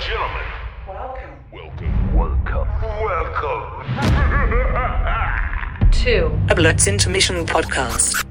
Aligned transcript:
and 0.00 0.08
gentlemen, 0.08 0.44
Welcome. 0.88 2.16
welcome, 2.16 2.68
welcome. 3.02 3.64
two, 5.92 6.38
A 6.48 6.54
Blur's 6.54 6.86
Intermission 6.86 7.44
podcast. 7.44 8.24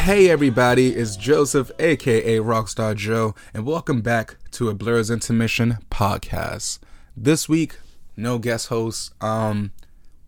Hey 0.00 0.30
everybody, 0.30 0.94
it's 0.94 1.14
Joseph, 1.14 1.70
aka 1.78 2.38
Rockstar 2.38 2.96
Joe, 2.96 3.34
and 3.52 3.66
welcome 3.66 4.00
back 4.00 4.36
to 4.52 4.68
a 4.70 4.74
Blur's 4.74 5.10
Intermission 5.10 5.76
podcast. 5.90 6.78
This 7.14 7.48
week, 7.48 7.78
no 8.16 8.38
guest 8.38 8.68
host. 8.68 9.12
Um, 9.22 9.72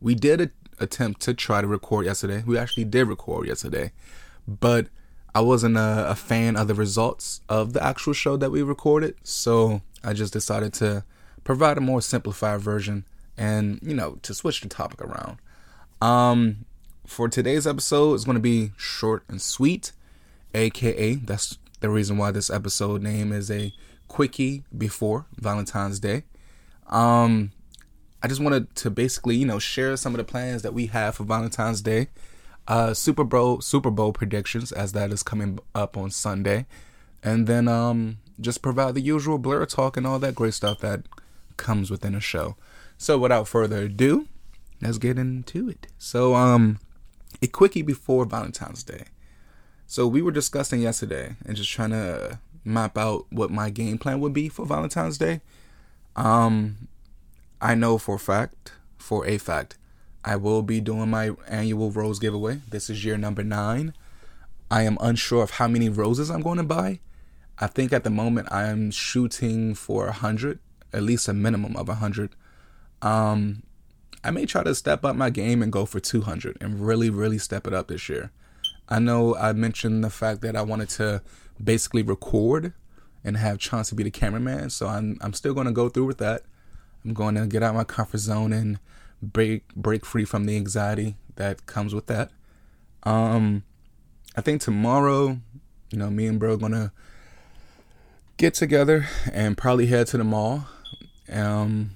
we 0.01 0.15
did 0.15 0.41
a- 0.41 0.51
attempt 0.79 1.23
to 1.23 1.35
try 1.35 1.63
to 1.63 1.67
record 1.67 2.05
yesterday. 2.05 2.45
We 2.47 2.59
actually 2.59 2.85
did 2.85 3.09
record 3.09 3.49
yesterday, 3.49 3.93
but 4.47 4.89
I 5.35 5.41
wasn't 5.41 5.79
a, 5.79 6.11
a 6.11 6.15
fan 6.15 6.55
of 6.55 6.69
the 6.69 6.75
results 6.75 7.41
of 7.49 7.73
the 7.73 7.83
actual 7.83 8.13
show 8.13 8.37
that 8.37 8.51
we 8.51 8.63
recorded, 8.63 9.17
so 9.25 9.81
I 10.05 10.13
just 10.13 10.35
decided 10.35 10.75
to 10.75 11.03
provide 11.45 11.79
a 11.79 11.81
more 11.81 12.03
simplified 12.03 12.61
version 12.61 13.05
and 13.39 13.81
you 13.83 13.95
know 13.95 14.19
to 14.23 14.35
switch 14.35 14.61
the 14.61 14.69
topic 14.69 15.01
around. 15.01 15.39
Um, 16.03 16.67
for 17.13 17.29
today's 17.29 17.67
episode, 17.67 18.15
it's 18.15 18.25
going 18.25 18.37
to 18.37 18.41
be 18.41 18.73
short 18.79 19.23
and 19.29 19.41
sweet, 19.41 19.93
aka 20.55 21.15
that's 21.17 21.59
the 21.81 21.91
reason 21.91 22.17
why 22.17 22.31
this 22.31 22.49
episode 22.49 23.03
name 23.03 23.33
is 23.33 23.51
a 23.51 23.73
quickie 24.09 24.65
before 24.77 25.27
Valentine's 25.37 26.01
Day. 26.01 26.25
Um, 26.87 27.53
I 28.23 28.29
just 28.29 28.41
wanted 28.41 28.75
to 28.77 28.91
basically, 28.91 29.37
you 29.37 29.45
know, 29.45 29.59
share 29.59 29.95
some 29.99 30.15
of 30.15 30.19
the 30.19 30.25
plans 30.25 30.63
that 30.63 30.73
we 30.73 30.87
have 30.87 31.17
for 31.17 31.25
Valentine's 31.25 31.83
Day. 31.83 32.09
Uh, 32.67 32.95
Super 32.95 33.25
Bowl 33.25 33.61
Super 33.61 33.91
Bowl 33.91 34.15
predictions 34.15 34.73
as 34.73 34.93
that 34.93 35.13
is 35.13 35.23
coming 35.23 35.59
up 35.75 35.99
on 35.99 36.11
Sunday, 36.11 36.65
and 37.23 37.47
then 37.47 37.69
um, 37.69 38.19
just 38.41 38.63
provide 38.63 38.95
the 38.95 39.03
usual 39.03 39.37
blur 39.37 39.67
talk 39.67 39.99
and 39.99 40.07
all 40.07 40.19
that 40.19 40.35
great 40.35 40.55
stuff 40.55 40.81
that 40.81 41.03
comes 41.59 41.91
within 41.91 42.15
a 42.15 42.21
show. 42.21 42.57
So 42.97 43.19
without 43.19 43.49
further 43.49 43.83
ado, 43.83 44.29
let's 44.81 44.97
get 44.97 45.19
into 45.19 45.69
it. 45.69 45.89
So 45.99 46.35
um, 46.35 46.79
a 47.41 47.47
quickie 47.47 47.83
before 47.83 48.25
Valentine's 48.25 48.83
Day. 48.83 49.05
So 49.87 50.07
we 50.07 50.23
were 50.23 50.31
discussing 50.31 50.81
yesterday 50.81 51.37
and 51.45 51.57
just 51.57 51.71
trying 51.71 51.91
to 51.91 52.39
map 52.65 52.97
out 52.97 53.27
what 53.31 53.51
my 53.51 53.71
game 53.71 53.99
plan 53.99 54.21
would 54.21 54.33
be 54.33 54.49
for 54.49 54.65
Valentine's 54.65 55.19
Day. 55.19 55.41
Um, 56.17 56.89
I 57.61 57.75
know 57.75 57.99
for 57.99 58.17
a 58.17 58.19
fact, 58.19 58.73
for 58.97 59.27
a 59.27 59.39
fact, 59.39 59.77
I 60.25 60.37
will 60.37 60.63
be 60.63 60.81
doing 60.81 61.11
my 61.11 61.33
annual 61.49 61.91
rose 61.91 62.19
giveaway. 62.19 62.61
This 62.69 62.89
is 62.89 63.05
year 63.05 63.19
number 63.19 63.43
nine. 63.43 63.95
I 64.71 64.83
am 64.83 64.97
unsure 65.01 65.43
of 65.43 65.53
how 65.53 65.69
many 65.69 65.89
roses 65.89 66.31
I'm 66.31 66.43
going 66.43 66.59
to 66.59 66.65
buy. 66.65 67.01
I 67.59 67.67
think 67.67 67.93
at 67.93 68.05
the 68.05 68.11
moment 68.11 68.49
I 68.51 68.65
am 68.65 68.91
shooting 68.91 69.75
for 69.75 70.07
a 70.07 70.13
hundred, 70.13 70.59
at 70.93 71.03
least 71.03 71.29
a 71.29 71.35
minimum 71.35 71.77
of 71.77 71.89
a 71.89 71.97
hundred. 71.97 72.31
Um, 73.03 73.65
I 74.25 74.31
may 74.31 74.47
try 74.47 74.63
to 74.63 74.75
step 74.75 75.05
up 75.05 75.17
my 75.17 75.31
game 75.31 75.63
and 75.63 75.73
go 75.73 75.85
for 75.85 76.01
200 76.01 76.59
and 76.61 76.87
really, 76.87 77.11
really 77.11 77.39
step 77.39 77.67
it 77.67 77.75
up 77.75 77.89
this 77.89 78.09
year. 78.09 78.31
I 78.89 78.99
know 78.99 79.37
I 79.37 79.53
mentioned 79.53 80.05
the 80.05 80.11
fact 80.11 80.43
that 80.43 80.57
I 80.57 80.63
wanted 80.63 80.89
to 80.91 81.23
basically 81.63 82.03
record 82.03 82.73
and 83.25 83.37
have 83.37 83.59
Chauncey 83.59 83.97
be 83.97 84.03
the 84.03 84.11
cameraman, 84.11 84.71
so 84.71 84.89
I'm 84.89 85.17
I'm 85.21 85.33
still 85.33 85.55
going 85.55 85.67
to 85.67 85.73
go 85.73 85.89
through 85.89 86.07
with 86.07 86.19
that. 86.19 86.43
I'm 87.05 87.15
going 87.15 87.35
to 87.37 87.47
get 87.47 87.63
out 87.63 87.75
my 87.75 87.85
comfort 87.85 88.19
zone 88.19 88.53
and 88.53 88.79
break 89.23 89.73
break 89.75 90.05
free 90.05 90.25
from 90.25 90.45
the 90.45 90.57
anxiety 90.57 91.17
that 91.37 91.67
comes 91.67 91.95
with 91.95 92.07
that. 92.07 92.31
Um, 93.05 93.65
I 94.37 94.41
think 94.41 94.61
tomorrow, 94.61 95.39
you 95.91 95.99
know, 95.99 96.11
me 96.11 96.27
and 96.27 96.39
bro 96.39 96.57
gonna 96.57 96.93
get 98.37 98.55
together 98.55 99.07
and 99.33 99.57
probably 99.57 99.87
head 99.87 100.07
to 100.09 100.19
the 100.19 100.25
mall. 100.25 100.67
Um, 101.31 101.93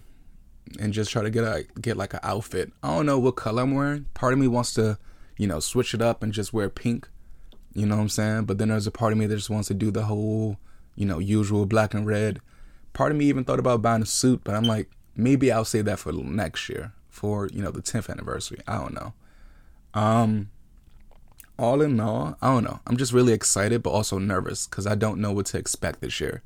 and 0.78 0.92
just 0.92 1.10
try 1.10 1.22
to 1.22 1.30
get 1.30 1.44
a 1.44 1.66
get 1.80 1.96
like 1.96 2.14
an 2.14 2.20
outfit. 2.22 2.72
I 2.82 2.94
don't 2.94 3.06
know 3.06 3.18
what 3.18 3.36
color 3.36 3.62
I'm 3.62 3.74
wearing. 3.74 4.06
Part 4.14 4.32
of 4.32 4.38
me 4.38 4.48
wants 4.48 4.74
to, 4.74 4.98
you 5.36 5.46
know, 5.46 5.60
switch 5.60 5.94
it 5.94 6.02
up 6.02 6.22
and 6.22 6.32
just 6.32 6.52
wear 6.52 6.68
pink. 6.68 7.08
You 7.74 7.86
know 7.86 7.96
what 7.96 8.02
I'm 8.02 8.08
saying? 8.08 8.44
But 8.44 8.58
then 8.58 8.68
there's 8.68 8.86
a 8.86 8.90
part 8.90 9.12
of 9.12 9.18
me 9.18 9.26
that 9.26 9.36
just 9.36 9.50
wants 9.50 9.68
to 9.68 9.74
do 9.74 9.90
the 9.90 10.04
whole, 10.04 10.58
you 10.94 11.06
know, 11.06 11.18
usual 11.18 11.66
black 11.66 11.94
and 11.94 12.06
red. 12.06 12.40
Part 12.92 13.12
of 13.12 13.18
me 13.18 13.26
even 13.26 13.44
thought 13.44 13.58
about 13.58 13.82
buying 13.82 14.02
a 14.02 14.06
suit, 14.06 14.40
but 14.44 14.54
I'm 14.54 14.64
like, 14.64 14.90
maybe 15.14 15.52
I'll 15.52 15.64
save 15.64 15.84
that 15.84 15.98
for 15.98 16.12
next 16.12 16.68
year 16.68 16.92
for, 17.08 17.48
you 17.48 17.62
know, 17.62 17.70
the 17.70 17.82
10th 17.82 18.08
anniversary. 18.08 18.58
I 18.66 18.78
don't 18.78 18.94
know. 18.94 19.12
Um 19.94 20.50
all 21.58 21.80
in 21.80 21.98
all, 22.00 22.36
I 22.42 22.48
don't 22.48 22.64
know. 22.64 22.80
I'm 22.86 22.98
just 22.98 23.14
really 23.14 23.32
excited 23.32 23.82
but 23.82 23.90
also 23.90 24.18
nervous 24.18 24.66
cuz 24.66 24.86
I 24.86 24.94
don't 24.94 25.20
know 25.20 25.32
what 25.32 25.46
to 25.46 25.58
expect 25.58 26.00
this 26.00 26.20
year 26.20 26.42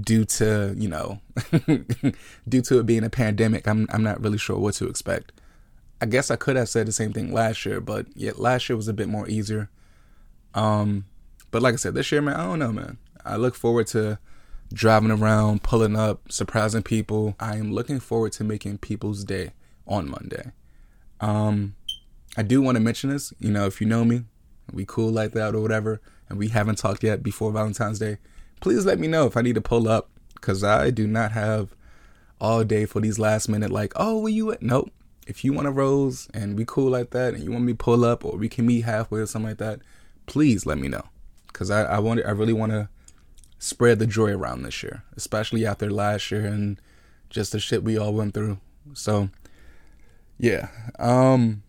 due 0.00 0.24
to 0.24 0.74
you 0.76 0.88
know 0.88 1.20
due 2.48 2.62
to 2.62 2.78
it 2.78 2.86
being 2.86 3.04
a 3.04 3.10
pandemic 3.10 3.66
i'm 3.68 3.86
i'm 3.90 4.02
not 4.02 4.22
really 4.22 4.38
sure 4.38 4.58
what 4.58 4.74
to 4.74 4.86
expect. 4.86 5.32
I 6.00 6.06
guess 6.06 6.30
i 6.30 6.36
could 6.36 6.56
have 6.56 6.68
said 6.68 6.86
the 6.86 6.92
same 6.92 7.12
thing 7.12 7.32
last 7.32 7.64
year 7.66 7.80
but 7.80 8.06
yeah 8.14 8.32
last 8.36 8.68
year 8.68 8.76
was 8.76 8.88
a 8.88 8.92
bit 8.92 9.08
more 9.08 9.28
easier. 9.28 9.70
Um 10.54 11.06
but 11.50 11.62
like 11.62 11.74
i 11.74 11.76
said 11.76 11.94
this 11.94 12.10
year 12.10 12.22
man 12.22 12.36
i 12.36 12.44
don't 12.44 12.58
know 12.58 12.72
man. 12.72 12.98
I 13.24 13.36
look 13.36 13.54
forward 13.54 13.86
to 13.88 14.18
driving 14.72 15.10
around 15.10 15.62
pulling 15.62 15.96
up 15.96 16.32
surprising 16.32 16.82
people. 16.82 17.36
I 17.38 17.56
am 17.56 17.72
looking 17.72 18.00
forward 18.00 18.32
to 18.32 18.44
making 18.44 18.78
people's 18.78 19.22
day 19.24 19.52
on 19.86 20.10
monday. 20.10 20.52
Um 21.20 21.74
i 22.36 22.42
do 22.42 22.62
want 22.62 22.76
to 22.76 22.80
mention 22.80 23.10
this 23.10 23.32
you 23.38 23.50
know 23.50 23.66
if 23.66 23.80
you 23.80 23.86
know 23.86 24.04
me 24.04 24.24
we 24.72 24.86
cool 24.86 25.10
like 25.10 25.32
that 25.32 25.54
or 25.54 25.60
whatever 25.60 26.00
and 26.28 26.38
we 26.38 26.48
haven't 26.48 26.78
talked 26.78 27.04
yet 27.04 27.22
before 27.22 27.52
valentine's 27.52 27.98
day 27.98 28.16
please 28.62 28.86
let 28.86 28.98
me 28.98 29.08
know 29.08 29.26
if 29.26 29.36
I 29.36 29.42
need 29.42 29.56
to 29.56 29.60
pull 29.60 29.88
up 29.88 30.08
because 30.34 30.64
I 30.64 30.90
do 30.90 31.06
not 31.06 31.32
have 31.32 31.74
all 32.40 32.64
day 32.64 32.86
for 32.86 33.00
these 33.00 33.18
last 33.18 33.48
minute 33.48 33.70
like, 33.70 33.92
oh, 33.96 34.18
where 34.18 34.32
you 34.32 34.52
at? 34.52 34.62
Nope. 34.62 34.90
If 35.26 35.44
you 35.44 35.52
want 35.52 35.68
a 35.68 35.70
rose 35.70 36.28
and 36.32 36.56
we 36.56 36.64
cool 36.64 36.90
like 36.90 37.10
that 37.10 37.34
and 37.34 37.44
you 37.44 37.52
want 37.52 37.64
me 37.64 37.74
pull 37.74 38.04
up 38.04 38.24
or 38.24 38.36
we 38.36 38.48
can 38.48 38.66
meet 38.66 38.82
halfway 38.82 39.20
or 39.20 39.26
something 39.26 39.50
like 39.50 39.58
that, 39.58 39.80
please 40.26 40.64
let 40.64 40.78
me 40.78 40.88
know 40.88 41.04
because 41.48 41.70
I 41.70 41.82
I 41.82 41.98
want 41.98 42.24
I 42.24 42.30
really 42.30 42.52
want 42.52 42.72
to 42.72 42.88
spread 43.58 43.98
the 43.98 44.06
joy 44.06 44.30
around 44.30 44.62
this 44.62 44.82
year, 44.82 45.04
especially 45.16 45.66
after 45.66 45.90
last 45.90 46.30
year 46.30 46.46
and 46.46 46.80
just 47.30 47.52
the 47.52 47.60
shit 47.60 47.84
we 47.84 47.98
all 47.98 48.14
went 48.14 48.34
through. 48.34 48.58
So 48.94 49.28
yeah, 50.38 50.68
um, 50.98 51.62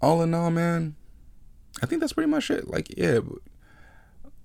all 0.00 0.22
in 0.22 0.32
all, 0.32 0.50
man, 0.50 0.96
I 1.82 1.86
think 1.86 2.00
that's 2.00 2.14
pretty 2.14 2.30
much 2.30 2.50
it. 2.50 2.68
Like 2.68 2.96
yeah. 2.96 3.20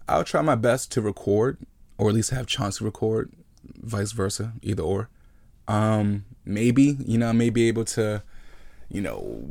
I'll 0.08 0.24
try 0.24 0.42
my 0.42 0.56
best 0.56 0.92
to 0.94 1.02
record, 1.02 1.58
or 1.98 2.10
at 2.10 2.16
least 2.16 2.30
have 2.30 2.48
chance 2.48 2.78
to 2.78 2.86
record, 2.86 3.32
vice 3.64 4.12
versa, 4.12 4.54
either 4.62 4.84
or. 4.84 5.10
Um, 5.68 6.26
maybe 6.46 6.98
you 7.06 7.18
know, 7.18 7.30
I 7.30 7.34
may 7.34 7.50
be 7.50 7.68
able 7.68 7.86
to, 7.86 8.24
you 8.90 9.02
know, 9.02 9.44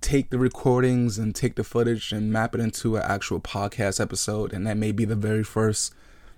take 0.00 0.30
the 0.30 0.38
recordings 0.38 1.18
and 1.18 1.34
take 1.34 1.56
the 1.56 1.64
footage 1.64 2.12
and 2.12 2.32
map 2.32 2.54
it 2.54 2.60
into 2.60 2.96
an 2.96 3.02
actual 3.04 3.40
podcast 3.40 4.00
episode, 4.00 4.52
and 4.52 4.66
that 4.66 4.76
may 4.76 4.92
be 4.92 5.04
the 5.04 5.16
very 5.16 5.42
first, 5.42 5.92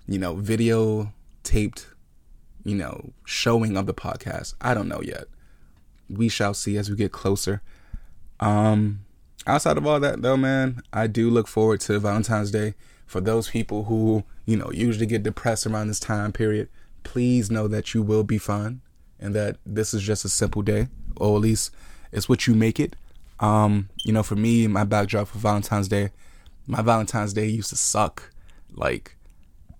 you 0.08 0.18
know, 0.18 0.36
video 0.36 1.12
taped, 1.42 1.88
you 2.64 2.74
know, 2.74 3.12
showing 3.24 3.76
of 3.76 3.86
the 3.86 3.94
podcast. 3.94 4.54
I 4.60 4.72
don't 4.72 4.88
know 4.88 5.02
yet. 5.02 5.24
We 6.08 6.28
shall 6.28 6.54
see 6.54 6.76
as 6.78 6.88
we 6.88 6.96
get 6.96 7.12
closer. 7.12 7.62
Um, 8.40 9.04
outside 9.46 9.76
of 9.76 9.86
all 9.86 10.00
that, 10.00 10.22
though, 10.22 10.38
man, 10.38 10.82
I 10.92 11.06
do 11.06 11.28
look 11.28 11.46
forward 11.46 11.80
to 11.82 11.98
Valentine's 11.98 12.50
Day 12.50 12.74
for 13.10 13.20
those 13.20 13.50
people 13.50 13.84
who, 13.86 14.22
you 14.46 14.56
know, 14.56 14.70
usually 14.72 15.04
get 15.04 15.24
depressed 15.24 15.66
around 15.66 15.88
this 15.88 15.98
time 15.98 16.30
period, 16.30 16.68
please 17.02 17.50
know 17.50 17.66
that 17.66 17.92
you 17.92 18.02
will 18.02 18.22
be 18.22 18.38
fine 18.38 18.82
and 19.18 19.34
that 19.34 19.56
this 19.66 19.92
is 19.92 20.00
just 20.00 20.24
a 20.24 20.28
simple 20.28 20.62
day, 20.62 20.86
or 21.16 21.34
at 21.34 21.42
least 21.42 21.74
it's 22.12 22.28
what 22.28 22.46
you 22.46 22.54
make 22.54 22.78
it. 22.78 22.94
Um, 23.40 23.88
you 24.04 24.12
know, 24.12 24.22
for 24.22 24.36
me, 24.36 24.68
my 24.68 24.84
backdrop 24.84 25.26
for 25.26 25.38
Valentine's 25.38 25.88
Day, 25.88 26.10
my 26.68 26.82
Valentine's 26.82 27.32
Day 27.32 27.48
used 27.48 27.70
to 27.70 27.76
suck. 27.76 28.30
Like, 28.72 29.16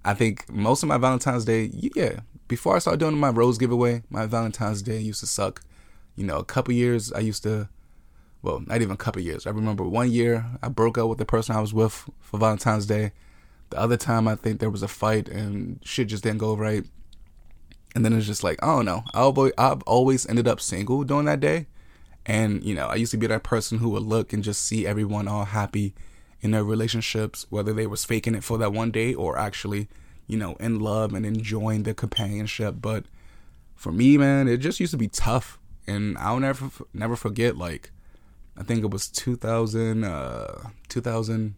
I 0.05 0.13
think 0.13 0.51
most 0.51 0.83
of 0.83 0.89
my 0.89 0.99
Valentine's 0.99 1.45
Day, 1.45 1.71
yeah, 1.73 2.23
before 2.49 2.75
I 2.75 2.81
started 2.81 2.99
doing 2.99 3.17
my 3.17 3.31
rose 3.31 3.59
giveaway, 3.59 4.03
my 4.11 4.27
Valentine's 4.27 4.83
Day 4.83 4.99
used 4.99 5.21
to 5.21 5.27
suck. 5.29 5.63
You 6.17 6.25
know, 6.25 6.39
a 6.39 6.45
couple 6.45 6.75
years 6.75 7.13
I 7.13 7.21
used 7.21 7.45
to 7.45 7.69
well, 8.43 8.61
not 8.67 8.81
even 8.81 8.93
a 8.93 8.97
couple 8.97 9.23
years. 9.23 9.47
I 9.47 9.51
remember 9.51 9.85
one 9.85 10.11
year 10.11 10.47
I 10.63 10.69
broke 10.69 10.97
up 10.99 11.09
with 11.09 11.19
the 11.19 11.25
person 11.25 11.55
I 11.55 11.61
was 11.61 11.75
with 11.75 12.09
for 12.21 12.39
Valentine's 12.39 12.87
Day. 12.87 13.13
The 13.71 13.79
other 13.79 13.97
time 13.97 14.27
I 14.27 14.35
think 14.35 14.61
there 14.61 14.71
was 14.71 14.83
a 14.83 14.89
fight 14.89 15.29
and 15.29 15.79
shit 15.85 16.09
just 16.09 16.23
didn't 16.25 16.39
go 16.39 16.57
right. 16.57 16.85
And 17.95 18.05
then 18.05 18.13
it's 18.13 18.27
just 18.27 18.43
like 18.43 18.63
I 18.63 18.67
don't 18.67 18.85
know. 18.85 19.03
I've 19.15 19.83
always, 19.83 20.27
ended 20.27 20.49
up 20.49 20.61
single 20.61 21.05
during 21.05 21.27
that 21.27 21.41
day, 21.41 21.67
And, 22.27 22.63
you 22.63 22.75
know, 22.75 22.87
I 22.87 22.97
used 22.97 23.13
to 23.13 23.17
be 23.17 23.27
that 23.27 23.43
person 23.43 23.79
who 23.79 23.91
would 23.91 24.03
look 24.03 24.33
and 24.33 24.45
just 24.45 24.63
see 24.63 24.87
everyone 24.87 25.27
all 25.29 25.47
happy 25.47 25.95
in 26.41 26.51
their 26.53 26.65
relationships, 26.65 27.47
whether 27.51 27.73
they 27.73 27.87
was 27.87 28.05
faking 28.05 28.35
it 28.35 28.45
for 28.45 28.59
that 28.59 28.73
one 28.73 28.91
day 28.91 29.15
or 29.15 29.39
actually, 29.39 29.89
you 30.27 30.37
know, 30.37 30.55
in 30.61 30.79
love 30.81 31.15
and 31.15 31.25
enjoying 31.25 31.83
the 31.83 31.95
companionship. 31.95 32.77
But 32.81 33.07
for 33.75 33.91
me, 33.91 34.19
man, 34.19 34.49
it 34.49 34.59
just 34.59 34.81
used 34.81 34.93
to 34.93 34.99
be 34.99 35.09
tough. 35.09 35.59
And 35.87 36.17
I'll 36.19 36.39
never, 36.39 36.71
never 36.93 37.17
forget, 37.17 37.57
like, 37.57 37.91
I 38.61 38.63
think 38.63 38.85
it 38.85 38.91
was 38.91 39.09
2000, 39.09 40.05
uh, 40.05 40.69
2000, 40.91 41.55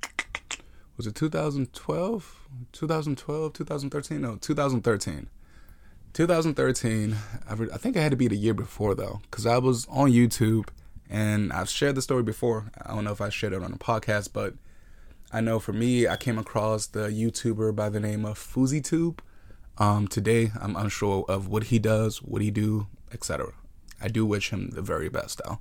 was 0.96 1.08
it 1.08 1.16
2012? 1.16 2.48
2012, 2.70 3.52
2013? 3.52 4.20
No, 4.20 4.36
2013. 4.36 5.26
2013. 6.12 7.16
I, 7.48 7.54
think 7.78 7.96
I 7.96 8.00
had 8.00 8.12
to 8.12 8.16
be 8.16 8.28
the 8.28 8.36
year 8.36 8.54
before 8.54 8.94
though, 8.94 9.20
because 9.28 9.46
I 9.46 9.58
was 9.58 9.88
on 9.90 10.12
YouTube 10.12 10.68
and 11.10 11.52
I've 11.52 11.68
shared 11.68 11.96
the 11.96 12.02
story 12.02 12.22
before. 12.22 12.70
I 12.80 12.94
don't 12.94 13.02
know 13.02 13.10
if 13.10 13.20
I 13.20 13.30
shared 13.30 13.52
it 13.52 13.64
on 13.64 13.72
a 13.72 13.78
podcast, 13.78 14.32
but 14.32 14.54
I 15.32 15.40
know 15.40 15.58
for 15.58 15.72
me, 15.72 16.06
I 16.06 16.16
came 16.16 16.38
across 16.38 16.86
the 16.86 17.08
YouTuber 17.08 17.74
by 17.74 17.88
the 17.88 17.98
name 17.98 18.24
of 18.24 18.38
FouseyTube. 18.38 19.18
Um, 19.76 20.06
today, 20.06 20.52
I'm 20.60 20.76
unsure 20.76 21.24
of 21.28 21.48
what 21.48 21.64
he 21.64 21.80
does, 21.80 22.22
what 22.22 22.42
he 22.42 22.52
do, 22.52 22.86
etc. 23.12 23.54
I 24.00 24.06
do 24.06 24.24
wish 24.24 24.50
him 24.50 24.70
the 24.70 24.82
very 24.82 25.08
best 25.08 25.40
though. 25.44 25.58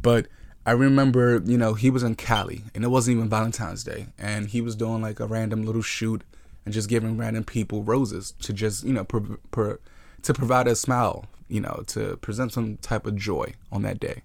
But 0.00 0.26
I 0.64 0.72
remember, 0.72 1.42
you 1.44 1.58
know, 1.58 1.74
he 1.74 1.90
was 1.90 2.04
in 2.04 2.14
Cali, 2.14 2.62
and 2.74 2.84
it 2.84 2.88
wasn't 2.88 3.16
even 3.16 3.28
Valentine's 3.28 3.82
Day, 3.82 4.06
and 4.16 4.48
he 4.48 4.60
was 4.60 4.76
doing 4.76 5.02
like 5.02 5.18
a 5.18 5.26
random 5.26 5.64
little 5.64 5.82
shoot 5.82 6.22
and 6.64 6.72
just 6.72 6.88
giving 6.88 7.16
random 7.16 7.42
people 7.42 7.82
roses 7.82 8.32
to 8.42 8.52
just, 8.52 8.84
you 8.84 8.92
know, 8.92 9.02
per, 9.02 9.20
per, 9.50 9.80
to 10.22 10.32
provide 10.32 10.68
a 10.68 10.76
smile, 10.76 11.26
you 11.48 11.60
know, 11.60 11.82
to 11.88 12.16
present 12.18 12.52
some 12.52 12.76
type 12.76 13.06
of 13.06 13.16
joy 13.16 13.54
on 13.72 13.82
that 13.82 13.98
day. 13.98 14.22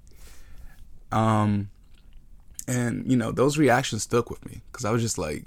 Um, 1.11 1.71
and 2.67 3.09
you 3.09 3.17
know, 3.17 3.31
those 3.31 3.57
reactions 3.57 4.03
stuck 4.03 4.29
with 4.29 4.45
me 4.45 4.61
because 4.71 4.85
I 4.85 4.91
was 4.91 5.01
just 5.01 5.17
like, 5.17 5.45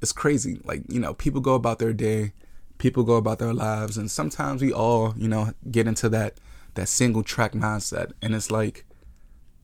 it's 0.00 0.12
crazy. 0.12 0.60
Like, 0.64 0.82
you 0.88 0.98
know, 0.98 1.12
people 1.12 1.42
go 1.42 1.54
about 1.54 1.78
their 1.78 1.92
day, 1.92 2.32
people 2.78 3.02
go 3.04 3.16
about 3.16 3.38
their 3.38 3.52
lives, 3.52 3.98
and 3.98 4.10
sometimes 4.10 4.62
we 4.62 4.72
all, 4.72 5.12
you 5.16 5.28
know, 5.28 5.52
get 5.70 5.86
into 5.86 6.08
that 6.08 6.38
that 6.74 6.88
single 6.88 7.22
track 7.22 7.52
mindset, 7.52 8.12
and 8.22 8.34
it's 8.34 8.50
like, 8.50 8.86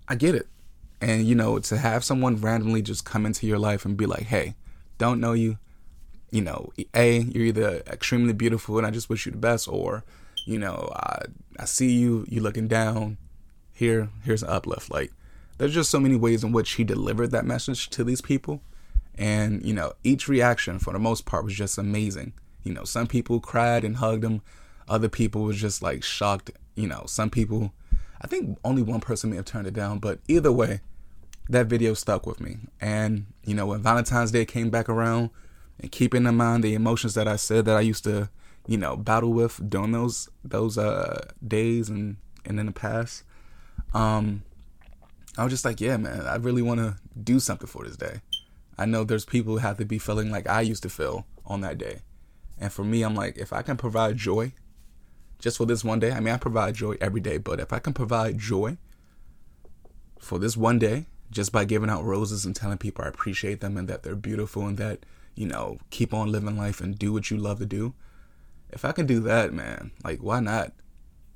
I 0.09 0.15
get 0.15 0.35
it 0.35 0.47
and 1.01 1.27
you 1.27 1.35
know 1.35 1.59
to 1.59 1.77
have 1.77 2.05
someone 2.05 2.37
randomly 2.37 2.83
just 2.83 3.05
come 3.05 3.25
into 3.25 3.47
your 3.47 3.59
life 3.59 3.85
and 3.85 3.97
be 3.97 4.07
like 4.07 4.25
hey 4.25 4.55
don't 4.99 5.21
know 5.21 5.33
you 5.33 5.59
you 6.31 6.41
know 6.41 6.73
a 6.95 7.21
you're 7.21 7.47
either 7.47 7.83
extremely 7.87 8.33
beautiful 8.33 8.79
and 8.79 8.87
i 8.87 8.91
just 8.91 9.09
wish 9.09 9.25
you 9.27 9.33
the 9.33 9.39
best 9.39 9.69
or 9.69 10.05
you 10.45 10.59
know 10.59 10.91
i 10.97 11.21
i 11.59 11.65
see 11.65 11.93
you 11.93 12.25
you 12.29 12.41
looking 12.41 12.69
down. 12.69 13.19
Here 13.73 14.09
here's 14.25 14.43
an 14.43 14.49
uplift. 14.49 14.91
Like 14.91 15.13
there's 15.59 15.75
just 15.75 15.91
so 15.91 16.01
many 16.01 16.17
ways 16.17 16.43
in 16.43 16.53
which 16.53 16.73
he 16.73 16.85
delivered 16.85 17.31
that 17.31 17.45
message 17.45 17.91
to 17.91 18.03
these 18.05 18.21
people. 18.21 18.63
And 19.17 19.65
you 19.65 19.75
know 19.75 19.93
each 20.05 20.29
reaction 20.29 20.79
for 20.79 20.93
the 20.93 20.99
most 20.99 21.27
part 21.27 21.45
was 21.45 21.55
just 21.55 21.79
amazing. 21.79 22.33
You 22.65 22.73
know 22.73 22.85
some 22.85 23.07
people 23.07 23.41
cried 23.41 23.85
and 23.85 23.97
hugged 23.97 24.25
him. 24.25 24.43
Other 24.89 25.09
people 25.09 25.43
was 25.43 25.61
just 25.61 25.83
like 25.83 26.03
shocked. 26.03 26.51
You 26.75 26.87
know 26.87 27.05
some 27.07 27.31
people 27.31 27.73
I 28.21 28.27
think 28.27 28.59
only 28.65 28.83
one 28.83 29.01
person 29.01 29.31
may 29.31 29.37
have 29.37 29.45
turned 29.45 29.67
it 29.67 29.75
down, 29.75 29.99
but 29.99 30.19
either 30.27 30.51
way, 30.51 30.81
that 31.49 31.67
video 31.67 31.95
stuck 31.95 32.27
with 32.27 32.41
me. 32.41 32.59
And, 32.81 33.27
you 33.45 33.55
know, 33.55 33.67
when 33.67 33.83
Valentine's 33.83 34.31
Day 34.31 34.45
came 34.45 34.71
back 34.71 34.89
around 34.89 35.31
and 35.81 35.91
keeping 35.91 36.27
in 36.27 36.37
mind 36.37 36.65
the 36.65 36.75
emotions 36.75 37.15
that 37.15 37.29
I 37.29 37.37
said 37.37 37.65
that 37.65 37.77
I 37.77 37.81
used 37.81 38.05
to, 38.05 38.29
you 38.67 38.77
know, 38.77 38.97
battle 38.97 39.33
with 39.33 39.69
during 39.71 39.93
those 39.93 40.29
those 40.45 40.77
uh 40.77 41.29
days 41.47 41.89
and 41.89 42.17
and 42.45 42.61
in 42.61 42.67
the 42.67 42.73
past, 42.73 43.25
um 43.95 44.43
I 45.37 45.45
was 45.45 45.53
just 45.53 45.65
like, 45.65 45.81
yeah, 45.81 45.97
man, 45.97 46.27
I 46.27 46.37
really 46.37 46.63
want 46.63 46.81
to 46.81 46.97
do 47.23 47.39
something 47.39 47.69
for 47.69 47.85
this 47.85 47.97
day. 47.97 48.21
I 48.77 48.87
know 48.87 49.05
there's 49.05 49.25
people 49.25 49.55
who 49.55 49.59
have 49.59 49.79
to 49.79 49.85
be 49.85 49.99
feeling 49.99 50.31
like 50.31 50.49
I 50.49 50.61
used 50.61 50.83
to 50.83 50.89
feel 50.89 51.27
on 51.47 51.61
that 51.61 51.79
day. 51.79 52.01
And 52.61 52.73
for 52.73 52.85
me, 52.85 53.03
I'm 53.03 53.15
like, 53.15 53.39
if 53.39 53.53
I 53.53 53.63
can 53.63 53.77
provide 53.77 54.17
joy 54.17 54.53
just 55.39 55.57
for 55.57 55.67
this 55.67 55.85
one 55.85 56.01
day. 56.01 56.13
I 56.13 56.21
mean, 56.21 56.35
I 56.35 56.37
provide 56.37 56.75
joy 56.75 56.97
every 57.01 57.21
day, 57.21 57.39
but 57.39 57.61
if 57.61 57.73
I 57.73 57.79
can 57.79 57.93
provide 57.93 58.39
joy 58.39 58.77
for 60.19 60.39
this 60.39 60.57
one 60.57 60.79
day, 60.79 61.07
just 61.31 61.53
by 61.53 61.65
giving 61.65 61.91
out 61.91 62.05
roses 62.05 62.45
and 62.45 62.55
telling 62.55 62.79
people 62.79 63.05
I 63.05 63.09
appreciate 63.09 63.61
them 63.61 63.77
and 63.77 63.89
that 63.89 64.03
they're 64.03 64.17
beautiful 64.17 64.67
and 64.67 64.77
that, 64.79 65.05
you 65.35 65.47
know, 65.47 65.79
keep 65.91 66.15
on 66.15 66.33
living 66.33 66.57
life 66.57 66.81
and 66.81 66.99
do 66.99 67.13
what 67.13 67.31
you 67.31 67.37
love 67.37 67.59
to 67.59 67.67
do. 67.67 67.95
If 68.71 68.85
I 68.85 68.93
can 68.93 69.07
do 69.07 69.21
that, 69.21 69.53
man, 69.53 69.93
like, 70.05 70.21
why 70.21 70.41
not? 70.41 70.73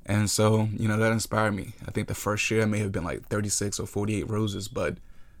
And 0.05 0.29
so, 0.29 0.67
you 0.77 0.87
know, 0.87 0.97
that 0.97 1.11
inspired 1.11 1.53
me. 1.53 1.73
I 1.87 1.91
think 1.91 2.07
the 2.07 2.15
first 2.15 2.49
year 2.51 2.65
may 2.65 2.79
have 2.79 2.91
been 2.91 3.03
like 3.03 3.27
36 3.27 3.79
or 3.79 3.87
48 3.87 4.29
roses, 4.29 4.67
but 4.67 4.97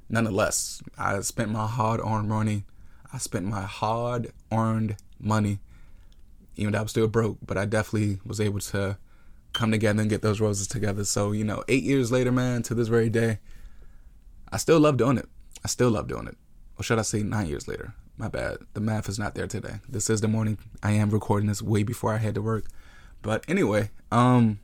nonetheless, 0.09 0.81
I 0.97 1.19
spent 1.21 1.51
my 1.51 1.67
hard 1.67 1.99
earned 1.99 2.29
money. 2.29 2.63
I 3.11 3.17
spent 3.17 3.45
my 3.45 3.61
hard 3.61 4.31
earned 4.51 4.95
money 5.19 5.59
even 6.55 6.73
though 6.73 6.79
I 6.79 6.83
was 6.83 6.91
still 6.91 7.07
broke, 7.07 7.37
but 7.45 7.57
I 7.57 7.65
definitely 7.65 8.19
was 8.25 8.39
able 8.39 8.59
to 8.59 8.97
come 9.53 9.71
together 9.71 10.01
and 10.01 10.09
get 10.09 10.21
those 10.21 10.39
roses 10.39 10.67
together. 10.67 11.03
So, 11.05 11.31
you 11.31 11.43
know, 11.43 11.63
eight 11.67 11.83
years 11.83 12.11
later, 12.11 12.31
man, 12.31 12.63
to 12.63 12.75
this 12.75 12.87
very 12.87 13.09
day, 13.09 13.39
I 14.53 14.57
still 14.57 14.79
love 14.79 14.97
doing 14.97 15.17
it. 15.17 15.27
I 15.65 15.67
still 15.67 15.89
love 15.89 16.07
doing 16.07 16.27
it. 16.27 16.37
Or 16.77 16.83
should 16.83 16.99
I 16.99 17.01
say 17.01 17.23
nine 17.23 17.47
years 17.47 17.67
later? 17.67 17.95
My 18.17 18.27
bad. 18.27 18.57
The 18.75 18.81
math 18.81 19.09
is 19.09 19.17
not 19.17 19.33
there 19.33 19.47
today. 19.47 19.79
This 19.89 20.11
is 20.11 20.21
the 20.21 20.27
morning. 20.27 20.59
I 20.83 20.91
am 20.91 21.09
recording 21.09 21.47
this 21.47 21.61
way 21.61 21.81
before 21.81 22.13
I 22.13 22.17
head 22.17 22.35
to 22.35 22.41
work. 22.43 22.65
But 23.23 23.43
anyway, 23.47 23.89
um, 24.11 24.59